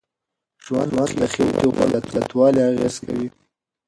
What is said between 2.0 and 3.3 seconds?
په زیاتوالي اغیز کوي.